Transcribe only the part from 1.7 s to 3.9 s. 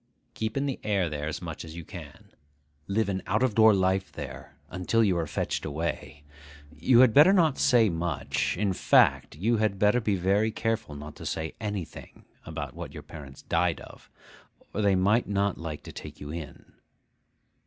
you can. Live an out of door